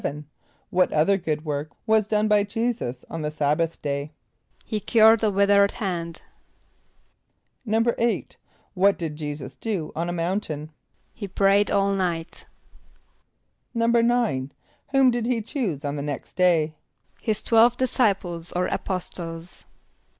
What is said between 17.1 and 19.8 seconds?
=His twelve disciples or apostles.